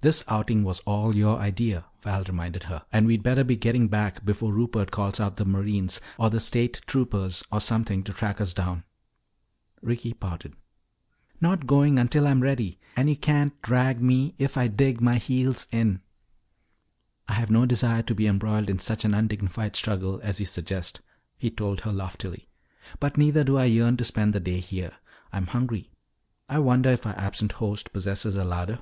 [0.00, 2.82] "This outing was all your idea," Val reminded her.
[2.92, 6.82] "And we'd better be getting back before Rupert calls out the Marines or the State
[6.88, 8.82] Troopers or something to track us down."
[9.80, 10.54] Ricky pouted.
[11.40, 12.80] "Not going until I'm ready.
[12.96, 16.00] And you can't drag me if I dig my heels in."
[17.28, 21.00] "I have no desire to be embroiled in such an undignified struggle as you suggest,"
[21.38, 22.48] he told her loftily.
[22.98, 24.94] "But neither do I yearn to spend the day here.
[25.32, 25.92] I'm hungry.
[26.48, 28.80] I wonder if our absent host possesses a larder?"